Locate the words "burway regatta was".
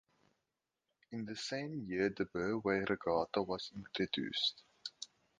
2.25-3.71